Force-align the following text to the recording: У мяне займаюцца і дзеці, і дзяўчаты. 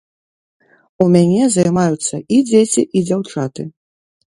У 1.05 1.07
мяне 1.15 1.43
займаюцца 1.57 2.15
і 2.39 2.41
дзеці, 2.49 2.89
і 2.97 3.07
дзяўчаты. 3.07 3.71